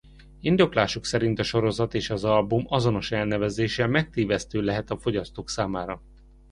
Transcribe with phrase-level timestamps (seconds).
[0.43, 6.01] Indokolásuk szerint a sorozat és az album azonos elnevezése megtévesztő lehet a fogyasztók számára.